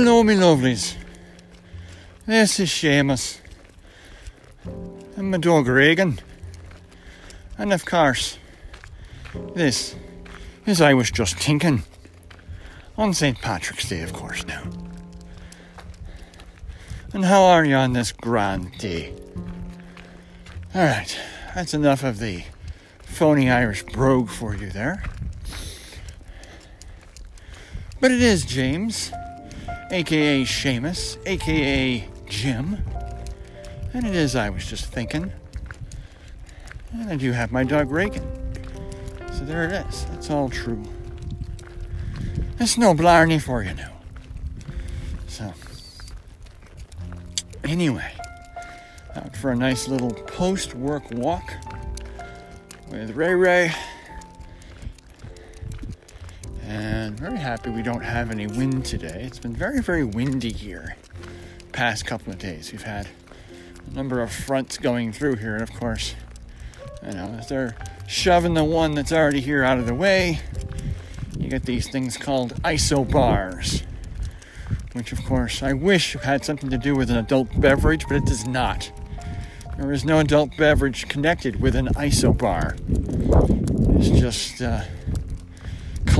[0.00, 0.94] Hello, me lovelies.
[2.24, 3.40] This is Seamus.
[5.16, 6.20] And my dog Reagan.
[7.58, 8.38] And of course,
[9.56, 9.96] this
[10.66, 11.82] is I was just thinking.
[12.96, 13.42] On St.
[13.42, 14.62] Patrick's Day, of course, now.
[17.12, 19.12] And how are you on this grand day?
[20.76, 21.18] Alright,
[21.56, 22.44] that's enough of the
[23.02, 25.02] phony Irish brogue for you there.
[28.00, 29.10] But it is James,
[29.90, 32.78] aka Seamus, aka Jim.
[33.94, 35.32] And it is I was just thinking.
[36.92, 38.22] And I do have my dog Reagan.
[39.32, 40.04] So there it is.
[40.06, 40.82] That's all true.
[42.60, 43.92] It's no blarney for you now.
[45.28, 45.52] So,
[47.62, 48.12] anyway,
[49.14, 51.52] out for a nice little post work walk
[52.90, 53.72] with Ray Ray.
[57.08, 59.22] And very happy we don't have any wind today.
[59.24, 60.94] It's been very, very windy here
[61.72, 62.70] past couple of days.
[62.70, 63.08] We've had
[63.90, 66.14] a number of fronts going through here, and of course,
[67.02, 67.74] you know, as they're
[68.06, 70.40] shoving the one that's already here out of the way,
[71.38, 73.84] you get these things called isobars,
[74.92, 78.26] which, of course, I wish had something to do with an adult beverage, but it
[78.26, 78.92] does not.
[79.78, 82.76] There is no adult beverage connected with an isobar.
[83.96, 84.82] It's just uh,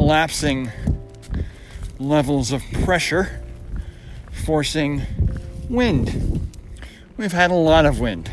[0.09, 0.73] collapsing
[1.99, 3.43] levels of pressure,
[4.33, 5.03] forcing
[5.69, 6.49] wind.
[7.19, 8.31] We've had a lot of wind.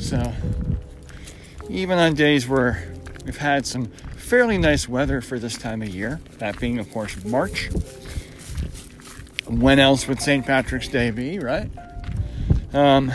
[0.00, 0.32] So,
[1.70, 2.92] even on days where
[3.24, 7.24] we've had some fairly nice weather for this time of year, that being, of course,
[7.24, 7.70] March.
[9.46, 10.44] When else would St.
[10.44, 11.70] Patrick's Day be, right?
[12.72, 13.12] Um,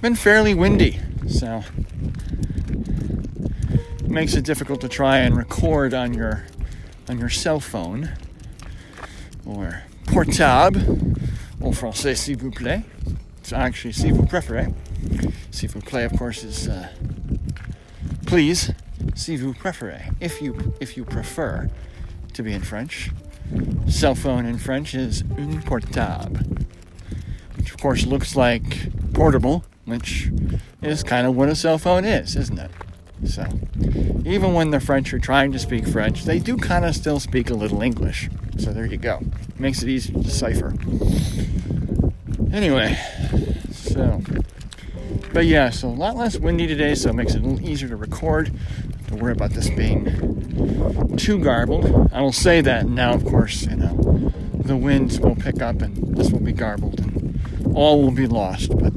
[0.00, 1.64] been fairly windy, so
[4.08, 6.46] makes it difficult to try and record on your
[7.08, 8.10] on your cell phone
[9.46, 10.80] or portable
[11.62, 12.84] en français s'il vous plaît.
[13.38, 14.74] It's actually si vous préférez.
[15.50, 16.88] S'il vous plaît, of course, is uh,
[18.26, 18.72] please.
[19.14, 21.70] Si vous préférez, if you if you prefer
[22.34, 23.10] to be in French.
[23.88, 26.38] Cell phone in French is un portable,
[27.56, 30.30] which of course looks like portable, which
[30.82, 32.70] is kind of what a cell phone is, isn't it?
[33.24, 33.46] So,
[34.24, 37.50] even when the French are trying to speak French, they do kind of still speak
[37.50, 38.28] a little English.
[38.58, 39.20] So there you go.
[39.58, 40.74] Makes it easy to decipher.
[42.52, 42.98] Anyway,
[43.70, 44.22] so,
[45.32, 47.88] but yeah, so a lot less windy today, so it makes it a little easier
[47.88, 48.52] to record.
[49.08, 52.10] To worry about this being too garbled.
[52.12, 55.96] I will say that now, of course, you know, the winds will pick up and
[56.16, 58.70] this will be garbled and all will be lost.
[58.78, 58.92] But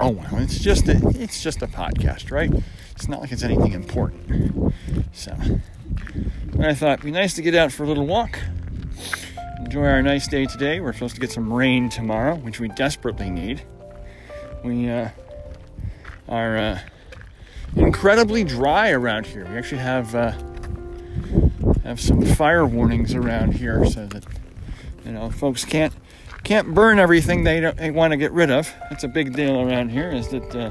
[0.00, 2.50] oh well, it's just a, it's just a podcast, right?
[2.94, 4.72] It's not like it's anything important.
[5.12, 5.32] So
[6.60, 8.38] I thought it'd be nice to get out for a little walk.
[9.58, 10.80] Enjoy our nice day today.
[10.80, 13.62] We're supposed to get some rain tomorrow, which we desperately need.
[14.62, 15.08] We uh,
[16.28, 16.78] are uh,
[17.76, 19.44] incredibly dry around here.
[19.46, 20.32] We actually have uh,
[21.82, 24.24] have some fire warnings around here, so that
[25.04, 25.92] you know folks can't
[26.44, 28.72] can't burn everything they want to get rid of.
[28.90, 30.10] That's a big deal around here.
[30.10, 30.70] Is that uh,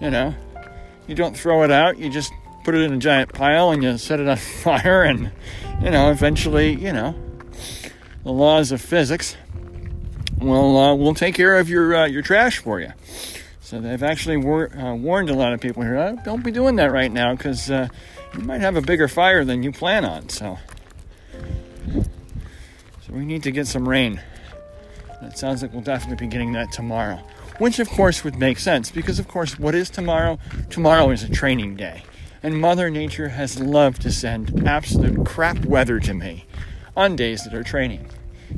[0.00, 0.34] you know
[1.06, 2.32] you don't throw it out, you just
[2.64, 5.30] put it in a giant pile and you set it on fire, and
[5.82, 7.14] you know eventually you know
[8.24, 9.36] the laws of physics
[10.40, 12.92] will uh, will take care of your uh, your trash for you.
[13.60, 15.96] So they've actually war- uh, warned a lot of people here.
[15.96, 17.88] Oh, don't be doing that right now because uh,
[18.34, 20.28] you might have a bigger fire than you plan on.
[20.28, 20.56] So,
[21.92, 24.20] so we need to get some rain.
[25.22, 27.20] It sounds like we'll definitely be getting that tomorrow,
[27.58, 30.38] which of course would make sense because of course what is tomorrow?
[30.70, 32.02] Tomorrow is a training day,
[32.42, 36.44] and Mother Nature has loved to send absolute crap weather to me
[36.96, 38.10] on days that are training.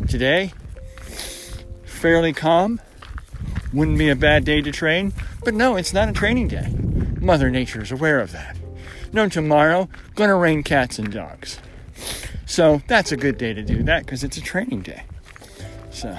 [0.08, 0.52] Today,
[1.84, 2.80] fairly calm
[3.72, 5.12] wouldn't be a bad day to train,
[5.44, 6.72] but no, it's not a training day.
[7.20, 8.56] Mother Nature is aware of that.
[9.12, 11.58] No, tomorrow, gonna rain cats and dogs.
[12.46, 15.02] So that's a good day to do that because it's a training day.
[15.90, 16.16] So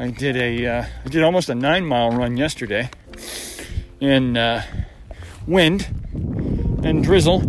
[0.00, 2.88] I did a, uh, I did almost a nine mile run yesterday
[4.00, 4.64] in uh,
[5.46, 5.88] wind
[6.82, 7.40] and drizzle,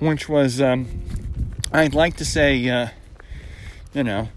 [0.00, 0.88] which was, um,
[1.72, 2.88] I'd like to say, uh,
[3.94, 4.28] you know,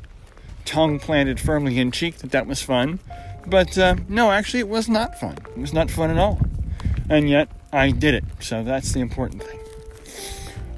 [0.66, 3.00] tongue planted firmly in cheek that that was fun.
[3.48, 5.36] But uh, no, actually, it was not fun.
[5.56, 6.40] It was not fun at all.
[7.10, 8.24] And yet, I did it.
[8.40, 9.60] So that's the important thing.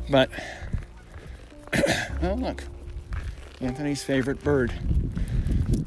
[0.09, 0.29] But,
[2.23, 2.63] oh, look.
[3.59, 4.73] Anthony's favorite bird.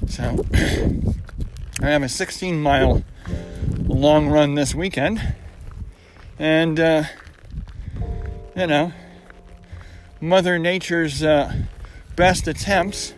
[0.09, 0.45] So,
[1.81, 3.03] I have a 16 mile
[3.87, 5.35] long run this weekend.
[6.39, 7.05] And, uh,
[8.57, 8.93] you know,
[10.21, 11.53] Mother Nature's uh,
[12.17, 13.15] best attempts,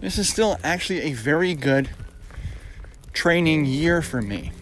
[0.00, 1.90] this is still actually a very good
[3.12, 4.52] training year for me.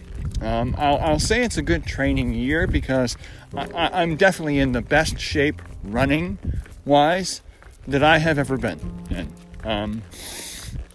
[0.41, 3.17] Um, I'll, I'll, say it's a good training year because
[3.53, 6.37] I, am definitely in the best shape running
[6.85, 7.41] wise
[7.87, 9.33] that I have ever been in.
[9.63, 10.01] Um,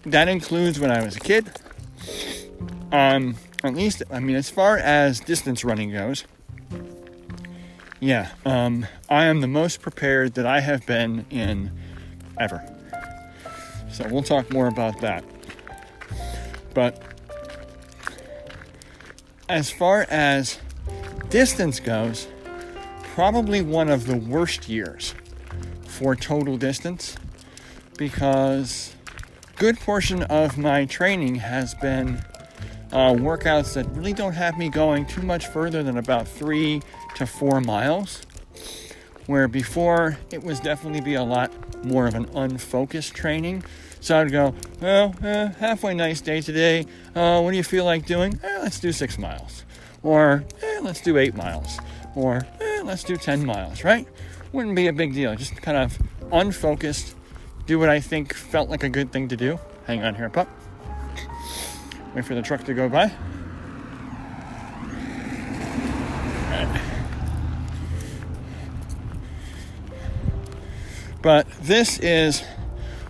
[0.05, 1.49] that includes when I was a kid.
[2.91, 6.23] Um, at least, I mean, as far as distance running goes,
[7.99, 11.71] yeah, um, I am the most prepared that I have been in
[12.39, 12.63] ever.
[13.91, 15.23] So we'll talk more about that.
[16.73, 17.01] But
[19.47, 20.59] as far as
[21.29, 22.27] distance goes,
[23.13, 25.15] probably one of the worst years
[25.85, 27.15] for total distance
[27.97, 28.94] because
[29.55, 32.17] good portion of my training has been
[32.91, 36.81] uh, workouts that really don't have me going too much further than about three
[37.15, 38.21] to four miles.
[39.27, 41.51] Where before it was definitely be a lot
[41.83, 43.63] more of an unfocused training.
[44.01, 46.85] So I'd go, well, eh, halfway nice day today.
[47.15, 48.39] Uh, what do you feel like doing?
[48.43, 49.63] Eh, let's do six miles.
[50.03, 51.79] Or eh, let's do eight miles.
[52.13, 54.07] Or eh, let's do 10 miles, right?
[54.53, 55.35] Wouldn't be a big deal.
[55.35, 55.97] Just kind of
[56.31, 57.15] unfocused,
[57.65, 59.59] do what I think felt like a good thing to do.
[59.85, 60.47] Hang on here, pup.
[62.13, 63.11] Wait for the truck to go by.
[71.25, 72.43] But this is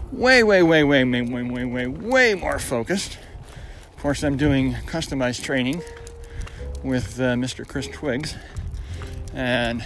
[0.10, 3.18] way, way, way, way, way, way, way, way, way more focused.
[3.94, 5.82] Of course, I'm doing customized training
[6.82, 7.68] with uh, Mr.
[7.68, 8.36] Chris Twiggs,
[9.34, 9.84] and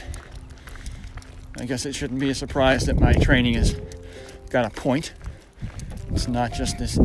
[1.58, 3.76] I guess it shouldn't be a surprise that my training has
[4.50, 5.14] got a point.
[6.12, 7.00] It's not just this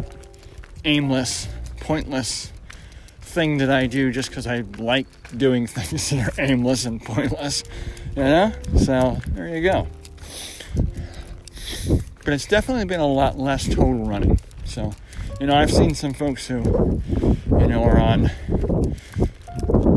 [0.84, 1.48] aimless
[1.80, 2.50] pointless
[3.20, 5.06] thing that I do just because I like
[5.36, 7.64] doing things that are aimless and pointless.
[8.16, 8.52] You know?
[8.78, 9.86] So there you go.
[12.24, 14.40] But it's definitely been a lot less total running.
[14.64, 14.92] So,
[15.40, 17.02] you know, I've seen some folks who,
[17.50, 18.30] you know, are on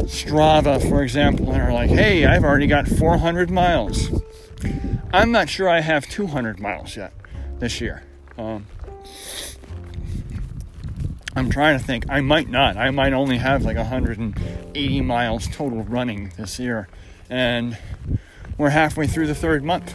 [0.04, 4.10] Strava, for example, and are like, hey, I've already got 400 miles.
[5.14, 7.14] I'm not sure I have 200 miles yet
[7.59, 8.04] this year.
[8.38, 8.65] Um,
[11.36, 12.06] I'm trying to think.
[12.09, 12.77] I might not.
[12.77, 16.88] I might only have like 180 miles total running this year,
[17.30, 17.77] and
[18.57, 19.94] we're halfway through the third month.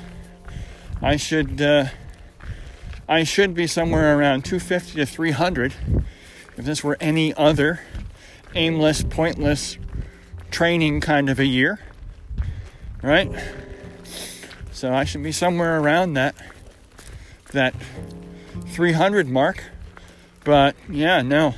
[1.00, 1.86] I should uh,
[3.08, 5.74] I should be somewhere around 250 to 300
[6.56, 7.80] if this were any other
[8.54, 9.78] aimless, pointless
[10.50, 11.80] training kind of a year,
[13.02, 13.30] right?
[14.70, 16.36] So I should be somewhere around that
[17.52, 17.74] that
[18.68, 19.64] 300 mark
[20.44, 21.54] but yeah, no.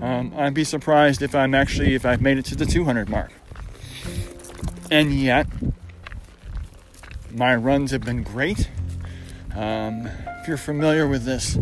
[0.00, 3.32] Um, I'd be surprised if I'm actually if I've made it to the 200 mark.
[4.90, 5.46] And yet,
[7.32, 8.70] my runs have been great.
[9.54, 10.08] Um,
[10.40, 11.58] if you're familiar with this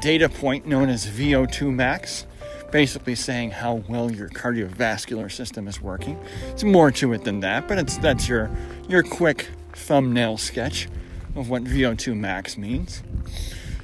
[0.00, 2.26] data point known as VO2 max,
[2.72, 6.18] basically saying how well your cardiovascular system is working.
[6.48, 8.50] It's more to it than that, but it's that's your
[8.88, 10.88] your quick thumbnail sketch
[11.34, 13.02] of what VO2 max means.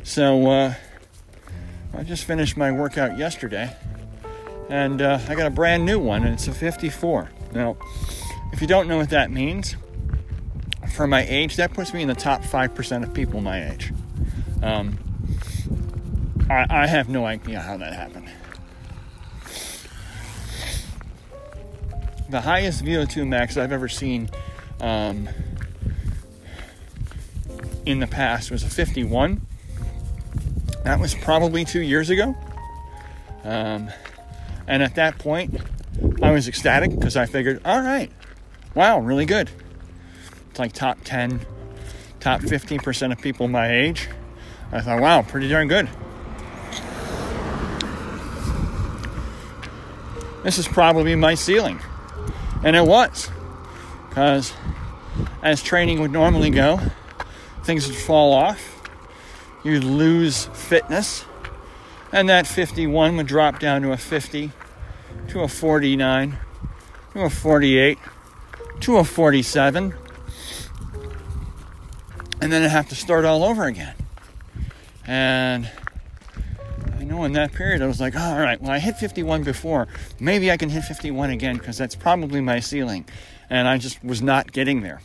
[0.03, 0.75] So uh,
[1.93, 3.75] I just finished my workout yesterday,
[4.69, 7.31] and uh, I got a brand new one, and it's a 54.
[7.53, 7.77] Now,
[8.53, 9.77] if you don't know what that means,
[10.95, 13.93] for my age, that puts me in the top 5% of people my age.
[14.63, 14.99] Um,
[16.49, 18.31] I, I have no idea how that happened.
[22.31, 24.31] The highest VO2 max I've ever seen
[24.81, 25.29] um,
[27.87, 29.41] in the past was a 51
[30.85, 32.37] that was probably two years ago.
[33.43, 33.91] Um,
[34.67, 35.61] and at that point,
[36.23, 38.11] I was ecstatic because I figured, all right,
[38.75, 39.51] wow, really good.
[40.51, 41.41] It's like top 10,
[42.21, 44.09] top 15% of people my age.
[44.73, 45.89] I thought, wow, pretty darn good.
[50.43, 51.81] This is probably my ceiling.
[52.63, 53.31] And it was.
[54.09, 54.53] Because
[55.43, 56.79] as training would normally go,
[57.65, 58.75] things would fall off
[59.65, 61.25] you'd lose fitness,
[62.13, 64.53] and that 51 would drop down to a 50,
[65.29, 66.39] to a 49,
[67.15, 67.99] to a 48,
[68.81, 69.95] to a 47,
[72.41, 73.95] and then I'd have to start all over again.
[75.07, 75.71] And
[76.99, 79.89] I know in that period I was like, all right, well, I hit 51 before.
[80.21, 83.07] Maybe I can hit 51 again because that's probably my ceiling.
[83.49, 85.01] And I just was not getting there.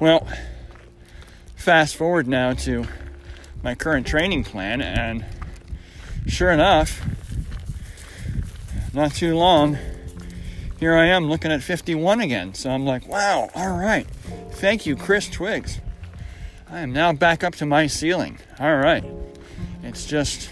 [0.00, 0.26] Well,
[1.66, 2.86] fast forward now to
[3.60, 5.24] my current training plan, and
[6.28, 7.04] sure enough,
[8.94, 9.76] not too long
[10.78, 12.54] here I am looking at 51 again.
[12.54, 14.06] So I'm like, wow, all right.
[14.52, 15.80] Thank you, Chris Twiggs.
[16.70, 18.38] I am now back up to my ceiling.
[18.60, 19.04] All right.
[19.82, 20.48] It's just,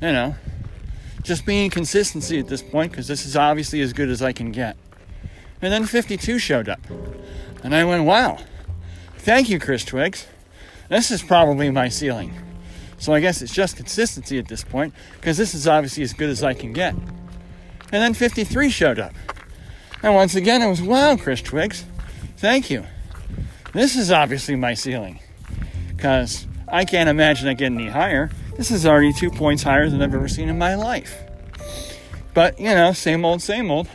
[0.00, 0.34] you know,
[1.22, 4.50] just being consistency at this point because this is obviously as good as I can
[4.50, 4.76] get.
[5.62, 6.80] And then 52 showed up.
[7.62, 8.38] And I went, wow,
[9.18, 10.26] thank you, Chris Twiggs.
[10.88, 12.34] This is probably my ceiling.
[12.98, 16.30] So I guess it's just consistency at this point because this is obviously as good
[16.30, 16.94] as I can get.
[16.94, 19.14] And then 53 showed up.
[20.02, 21.84] And once again, it was, wow, Chris Twiggs,
[22.36, 22.84] thank you.
[23.72, 25.20] This is obviously my ceiling
[25.96, 28.30] because I can't imagine it getting any higher.
[28.56, 31.16] This is already two points higher than I've ever seen in my life.
[32.34, 33.88] But, you know, same old, same old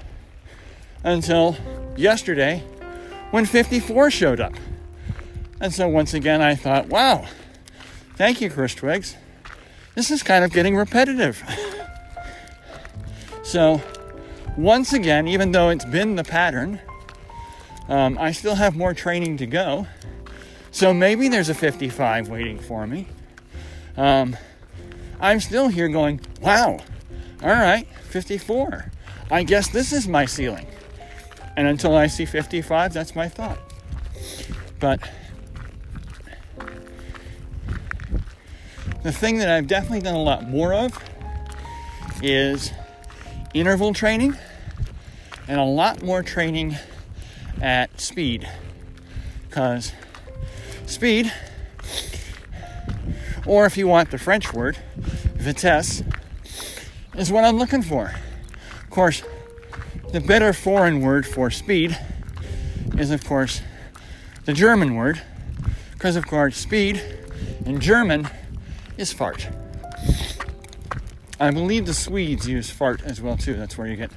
[1.04, 1.58] until
[1.96, 2.64] yesterday
[3.32, 4.54] when 54 showed up.
[5.62, 7.26] And so once again, I thought, wow,
[8.16, 9.16] thank you, Chris Twiggs.
[9.96, 11.44] This is kind of getting repetitive.
[13.44, 13.82] so,
[14.58, 16.80] once again, even though it's been the pattern,
[17.90, 19.88] um, I still have more training to go.
[20.72, 23.08] So maybe there's a 55 waiting for me.
[23.96, 24.36] Um,
[25.20, 26.80] I'm still here going, wow,
[27.44, 28.92] all right, 54.
[29.30, 30.66] I guess this is my ceiling.
[31.56, 33.60] And until I see 55, that's my thought.
[34.80, 35.08] But
[39.04, 40.98] the thing that I've definitely done a lot more of
[42.22, 42.72] is
[43.54, 44.38] interval training
[45.48, 46.78] and a lot more training
[47.62, 48.50] at speed.
[49.50, 49.92] Because
[50.86, 51.32] speed,
[53.46, 54.78] or if you want the French word,
[55.36, 56.02] vitesse,
[57.16, 58.14] is what I'm looking for.
[58.82, 59.22] Of course,
[60.12, 62.00] the better foreign word for speed
[62.98, 63.62] is, of course,
[64.46, 65.22] the German word,
[65.92, 67.02] because, of course, speed
[67.66, 68.30] in German
[68.98, 69.48] is fart.
[71.40, 73.56] I believe the Swedes use fart as well too.
[73.56, 74.12] That's where you get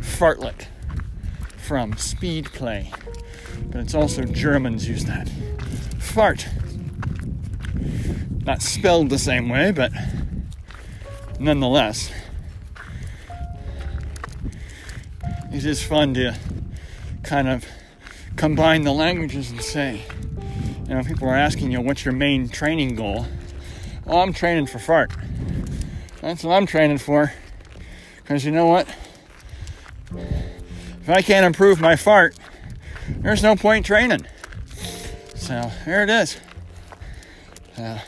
[0.00, 0.66] fartlek
[1.56, 2.90] from speed play.
[3.70, 5.28] But it's also Germans use that.
[5.98, 6.48] Fart.
[8.44, 9.92] Not spelled the same way, but
[11.38, 12.10] nonetheless.
[15.52, 16.34] it is fun to
[17.22, 17.66] kind of
[18.36, 20.02] combine the languages and say,
[20.88, 23.26] you know, people are asking you, what's your main training goal?
[24.06, 25.12] Oh, I'm training for fart.
[26.20, 27.32] That's what I'm training for.
[28.16, 28.88] Because you know what?
[30.14, 32.36] If I can't improve my fart,
[33.08, 34.26] there's no point training.
[35.34, 36.36] So there it is.
[37.76, 37.98] Uh,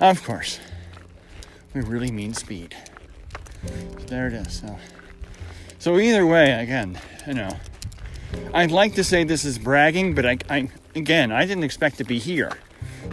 [0.00, 0.58] of course,
[1.74, 2.76] we really mean speed.
[3.66, 4.60] So there it is.
[4.60, 4.78] So,
[5.78, 7.56] so either way, again, you know,
[8.52, 12.04] I'd like to say this is bragging, but I, I again, I didn't expect to
[12.04, 12.50] be here.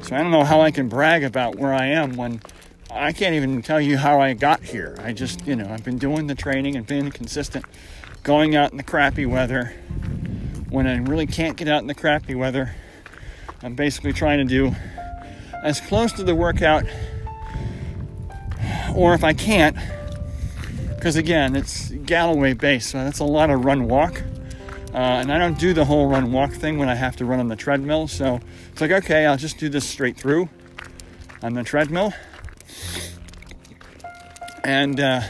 [0.10, 2.42] So I don't know how I can brag about where I am when
[2.90, 4.98] I can't even tell you how I got here.
[5.04, 7.64] I just, you know, I've been doing the training and being consistent,
[8.24, 9.66] going out in the crappy weather.
[10.72, 12.74] When I really can't get out in the crappy weather,
[13.62, 14.76] I'm basically trying to do
[15.62, 16.86] as close to the workout,
[18.96, 19.78] or if I can't,
[20.96, 24.24] because again, it's Galloway based, so that's a lot of run walk.
[24.94, 27.40] Uh, and I don't do the whole run walk thing when I have to run
[27.40, 28.08] on the treadmill.
[28.08, 28.40] So
[28.72, 30.50] it's like, okay, I'll just do this straight through
[31.44, 32.14] on the treadmill.
[34.64, 35.22] And, uh,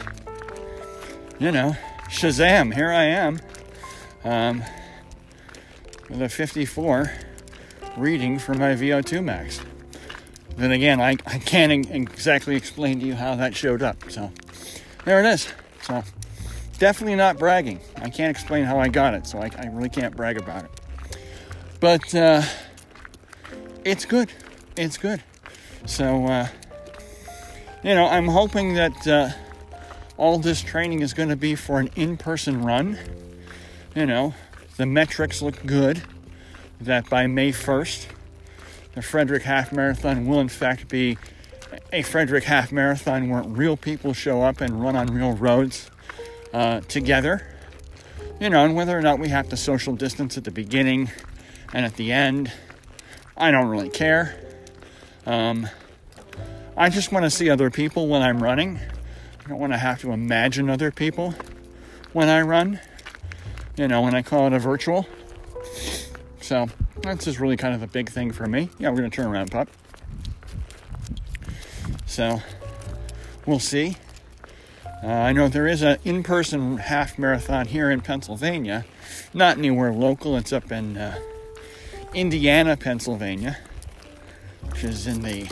[1.39, 1.75] you know,
[2.09, 3.39] Shazam, here I am
[4.23, 4.63] um,
[6.09, 7.11] with a 54
[7.97, 9.61] reading for my VO2 max.
[10.55, 14.09] Then again, I, I can't exactly explain to you how that showed up.
[14.09, 14.31] So
[15.05, 15.47] there it is.
[15.83, 16.03] So
[16.79, 17.79] definitely not bragging.
[17.97, 20.71] I can't explain how I got it, so I, I really can't brag about it.
[21.79, 22.41] But uh,
[23.85, 24.31] it's good.
[24.75, 25.21] It's good.
[25.85, 26.47] So, uh,
[27.83, 29.29] you know, I'm hoping that uh,
[30.17, 32.97] all this training is going to be for an in person run.
[33.95, 34.33] You know,
[34.77, 36.01] the metrics look good.
[36.81, 38.05] That by May 1st,
[38.95, 41.17] the Frederick Half Marathon will, in fact, be
[41.91, 45.89] a Frederick Half Marathon where real people show up and run on real roads
[46.53, 47.45] uh, together.
[48.39, 51.11] You know, and whether or not we have to social distance at the beginning
[51.73, 52.51] and at the end,
[53.35, 54.35] I don't really care.
[55.25, 55.67] Um,
[56.77, 58.79] I just want to see other people when I'm running.
[59.45, 61.33] I don't want to have to imagine other people
[62.13, 62.79] when I run.
[63.75, 65.07] You know, when I call it a virtual.
[66.41, 66.67] So
[67.01, 68.69] that's just really kind of a big thing for me.
[68.79, 69.69] Yeah, we're going to turn around, pup.
[72.05, 72.41] So
[73.45, 73.97] we'll see.
[75.01, 78.85] Uh, I know there is an in person half marathon here in Pennsylvania,
[79.33, 81.17] not anywhere local, it's up in uh,
[82.13, 83.57] Indiana, Pennsylvania,
[84.63, 85.49] which is in the,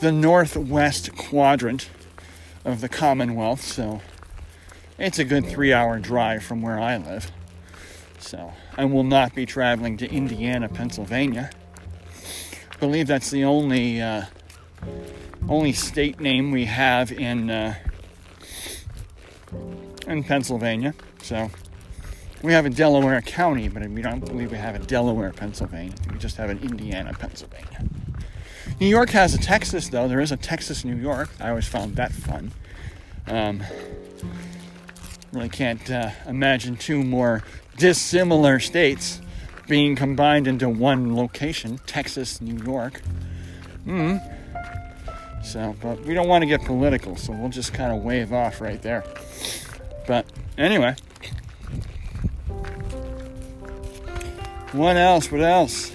[0.00, 1.90] the northwest quadrant
[2.64, 3.60] of the Commonwealth.
[3.60, 4.00] So
[4.98, 7.30] it's a good three hour drive from where I live.
[8.20, 11.50] So I will not be traveling to Indiana, Pennsylvania.
[12.70, 14.24] I believe that's the only uh,
[15.46, 17.74] only state name we have in uh,
[20.06, 20.94] in Pennsylvania.
[21.22, 21.50] So
[22.42, 25.94] we have a Delaware County, but we don't believe we have a Delaware, Pennsylvania.
[26.10, 27.88] We just have an Indiana, Pennsylvania.
[28.80, 30.08] New York has a Texas, though.
[30.08, 31.30] There is a Texas, New York.
[31.40, 32.52] I always found that fun.
[33.26, 33.62] Um,
[35.32, 37.42] really can't uh, imagine two more
[37.76, 39.20] dissimilar states
[39.68, 43.00] being combined into one location Texas, New York.
[43.84, 44.16] Hmm.
[45.42, 48.60] So, but we don't want to get political, so we'll just kind of wave off
[48.60, 49.04] right there.
[50.06, 50.26] But
[50.58, 50.96] anyway,
[54.72, 55.30] what else?
[55.30, 55.94] What else?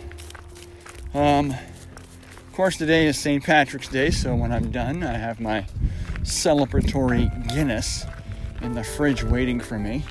[1.14, 3.44] Um, of course, today is St.
[3.44, 5.66] Patrick's Day, so when I'm done, I have my
[6.24, 8.06] celebratory Guinness
[8.62, 10.04] in the fridge waiting for me.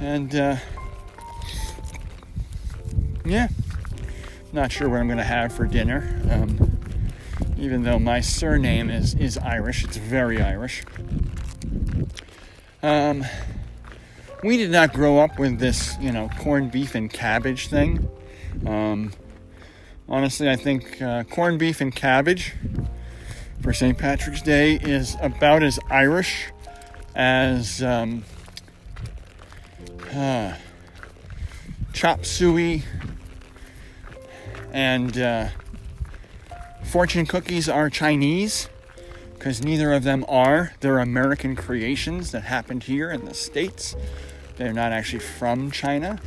[0.00, 0.56] And uh,
[3.24, 3.48] yeah,
[4.52, 6.20] not sure what I'm going to have for dinner.
[6.30, 6.78] Um,
[7.56, 10.84] even though my surname is, is Irish, it's very Irish.
[12.84, 13.24] Um,
[14.42, 18.10] we did not grow up with this, you know, corned beef and cabbage thing.
[18.66, 19.10] Um,
[20.06, 22.52] honestly, I think uh, corned beef and cabbage
[23.62, 23.96] for St.
[23.96, 26.52] Patrick's Day is about as Irish
[27.14, 28.22] as um,
[30.12, 30.52] uh,
[31.94, 32.82] chop suey
[34.74, 35.48] and uh,
[36.82, 38.68] fortune cookies are Chinese
[39.44, 40.72] because neither of them are.
[40.80, 43.94] They're American creations that happened here in the States.
[44.56, 46.18] They're not actually from China.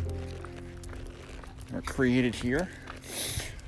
[1.72, 2.70] They're created here.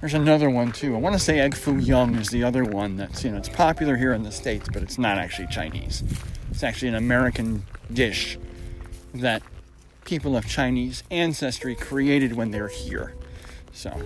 [0.02, 0.96] There's another one too.
[0.96, 3.50] I want to say egg foo young is the other one that's, you know, it's
[3.50, 6.04] popular here in the States, but it's not actually Chinese.
[6.52, 8.38] It's actually an American dish
[9.16, 9.42] that
[10.06, 13.16] people of Chinese ancestry created when they're here.
[13.74, 14.00] So,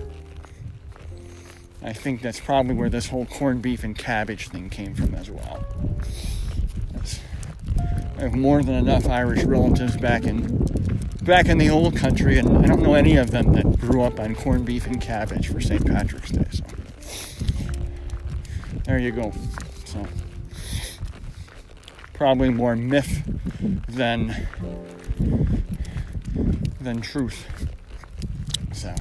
[1.84, 5.30] I think that's probably where this whole corned beef and cabbage thing came from as
[5.30, 5.66] well.
[8.18, 10.66] I have more than enough Irish relatives back in
[11.24, 14.20] back in the old country, and I don't know any of them that grew up
[14.20, 15.86] on corned beef and cabbage for St.
[15.86, 16.46] Patrick's Day.
[16.52, 16.64] So
[18.86, 19.34] there you go.
[19.86, 20.06] So
[22.14, 23.24] probably more myth
[23.88, 24.48] than
[26.80, 27.46] than truth.
[28.72, 28.94] So,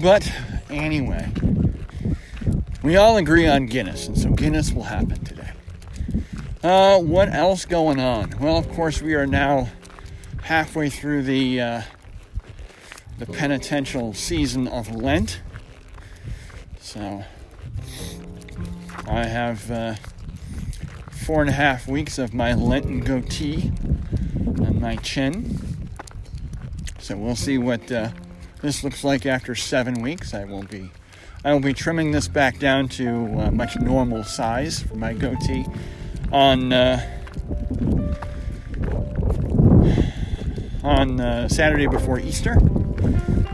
[0.00, 0.32] but
[0.70, 1.30] anyway,
[2.82, 5.50] we all agree on Guinness, and so Guinness will happen today.
[6.62, 8.34] Uh, what else going on?
[8.38, 9.68] Well, of course, we are now
[10.42, 11.82] halfway through the uh,
[13.18, 15.40] the penitential season of Lent.
[16.80, 17.24] So
[19.06, 19.94] I have uh,
[21.10, 23.72] four and a half weeks of my Lenten goatee
[24.60, 25.88] on my chin.
[26.98, 28.10] So we'll see what uh,
[28.62, 30.34] this looks like after seven weeks.
[30.34, 30.90] I will be
[31.44, 35.64] I will be trimming this back down to uh, much normal size for my goatee
[36.32, 37.00] on uh,
[40.82, 42.56] on uh, Saturday before Easter,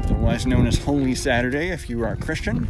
[0.05, 2.66] otherwise known as Holy Saturday if you are a Christian.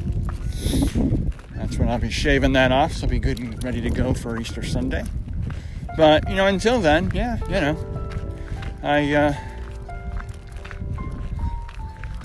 [1.54, 4.14] That's when I'll be shaving that off, so I'll be good and ready to go
[4.14, 5.04] for Easter Sunday.
[5.96, 7.76] But you know, until then, yeah, you know,
[8.82, 9.34] I uh,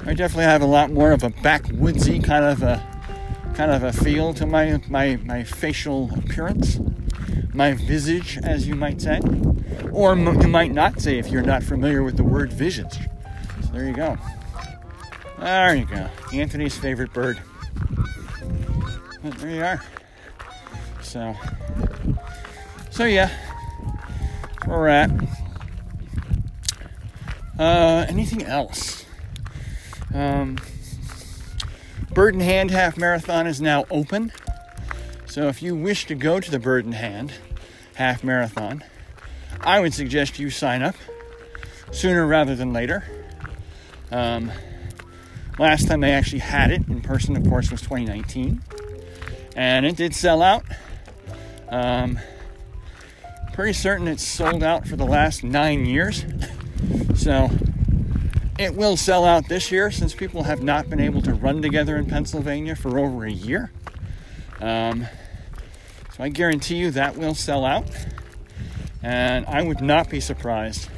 [0.05, 2.85] I definitely have a lot more of a backwoodsy kind of a
[3.53, 6.79] kind of a feel to my my my facial appearance,
[7.53, 9.19] my visage, as you might say,
[9.91, 12.97] or you might not say if you're not familiar with the word visage.
[13.61, 14.17] So there you go.
[15.39, 16.07] There you go.
[16.33, 17.39] Anthony's favorite bird.
[19.23, 19.83] But there you are.
[21.01, 21.35] So,
[22.89, 23.29] so yeah,
[24.65, 25.11] where we're at.
[27.59, 29.00] Uh, anything else?
[30.13, 30.58] Um,
[32.13, 34.32] Bird in Hand Half Marathon is now open.
[35.26, 37.34] So if you wish to go to the Bird in Hand
[37.95, 38.84] Half Marathon,
[39.62, 40.95] I would suggest you sign up
[41.91, 43.04] sooner rather than later.
[44.12, 44.52] Um,
[45.58, 48.62] last time they actually had it in person, of course, was 2019
[49.56, 50.65] and it did sell out.
[51.69, 52.19] Um,
[53.54, 56.26] pretty certain it's sold out for the last nine years.
[57.15, 57.50] so
[58.62, 61.97] it will sell out this year since people have not been able to run together
[61.97, 63.71] in Pennsylvania for over a year.
[64.60, 65.08] Um,
[66.15, 67.86] so I guarantee you that will sell out.
[69.04, 70.89] And I would not be surprised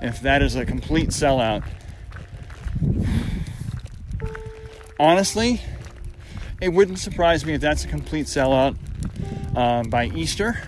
[0.00, 1.64] if that is a complete sellout.
[5.00, 5.60] Honestly,
[6.60, 8.76] it wouldn't surprise me if that's a complete sellout
[9.56, 10.60] um, by Easter.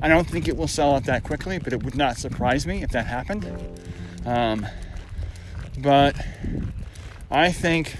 [0.00, 2.82] I don't think it will sell out that quickly, but it would not surprise me
[2.82, 3.46] if that happened.
[4.24, 4.66] Um,
[5.78, 6.16] but
[7.30, 7.96] I think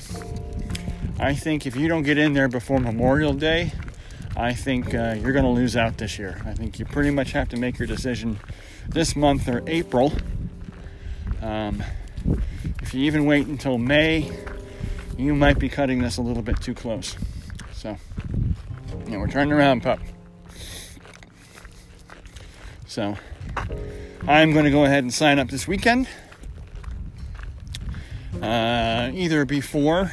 [1.18, 3.72] I think if you don't get in there before Memorial Day,
[4.36, 6.42] I think uh, you're going to lose out this year.
[6.44, 8.38] I think you pretty much have to make your decision
[8.88, 10.12] this month or April.
[11.40, 11.82] Um,
[12.82, 14.30] if you even wait until May,
[15.16, 17.16] you might be cutting this a little bit too close.
[17.72, 17.96] So,
[19.06, 20.00] yeah, we're turning around, pup.
[22.86, 23.16] So,
[24.26, 26.08] I'm going to go ahead and sign up this weekend.
[28.44, 30.12] Uh, either before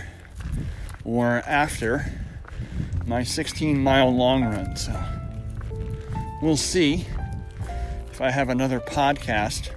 [1.03, 2.05] or after
[3.05, 4.73] my 16 mile long run.
[4.77, 4.97] So
[6.41, 7.05] we'll see
[8.09, 9.71] if I have another podcast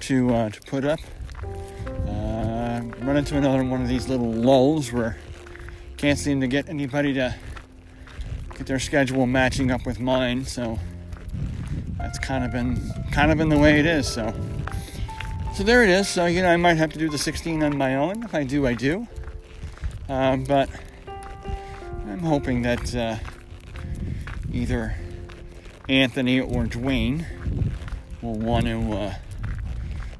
[0.00, 0.98] to uh, to put up.
[2.08, 5.16] Uh, run into another one of these little lulls where
[5.96, 7.36] can't seem to get anybody to
[8.56, 10.44] get their schedule matching up with mine.
[10.44, 10.76] So
[11.98, 12.80] that's kind of been
[13.12, 14.08] kind of been the way it is.
[14.08, 14.34] So
[15.58, 16.06] so there it is.
[16.06, 18.22] So you know I might have to do the 16 on my own.
[18.22, 19.08] If I do, I do.
[20.08, 20.70] Um, but
[22.06, 23.16] I'm hoping that uh,
[24.52, 24.94] either
[25.88, 27.26] Anthony or Dwayne
[28.22, 29.14] will want to uh,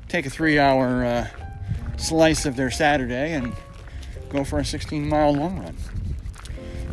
[0.09, 1.29] take a three hour uh,
[1.97, 3.55] slice of their Saturday and
[4.31, 5.77] go for a 16 mile long run.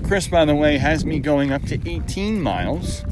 [0.04, 3.04] Chris, by the way, has me going up to 18 miles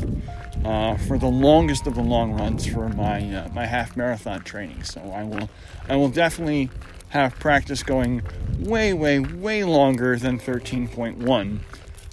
[0.66, 4.84] uh, for the longest of the long runs for my uh, my half marathon training.
[4.84, 5.50] So I will
[5.90, 6.70] I will definitely
[7.10, 8.24] have practice going
[8.60, 11.60] way, way, way longer than 13.1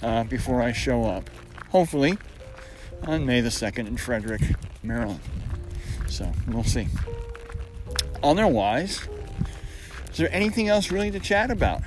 [0.03, 1.27] uh, before I show up.
[1.69, 2.19] Hopefully
[3.07, 4.41] on May the 2nd in Frederick,
[4.83, 5.21] Maryland.
[6.07, 6.87] So we'll see.
[8.21, 9.07] Otherwise,
[10.11, 11.81] is there anything else really to chat about?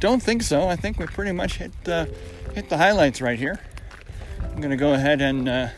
[0.00, 0.68] Don't think so.
[0.68, 3.60] I think we pretty much hit hit the highlights right here.
[4.56, 5.68] I'm gonna go ahead and uh,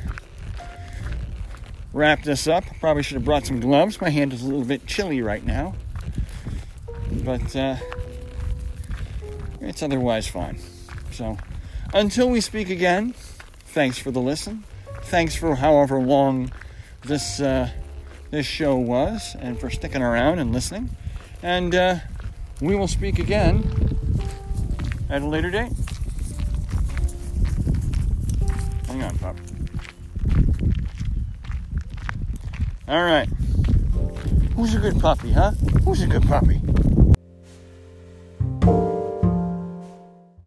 [1.92, 2.62] wrap this up.
[2.78, 4.00] Probably should have brought some gloves.
[4.00, 5.74] My hand is a little bit chilly right now,
[7.24, 7.74] but uh,
[9.60, 10.60] it's otherwise fine.
[11.10, 11.36] So
[11.92, 13.14] until we speak again,
[13.66, 14.62] thanks for the listen.
[15.02, 16.52] Thanks for however long
[17.02, 17.70] this uh,
[18.30, 20.90] this show was, and for sticking around and listening.
[21.42, 21.96] And uh,
[22.60, 23.98] we will speak again
[25.10, 25.72] at a later date.
[28.86, 29.36] Hang on.
[32.88, 33.28] All right.
[34.56, 35.52] Who's a good puppy, huh?
[35.84, 36.60] Who's a good puppy?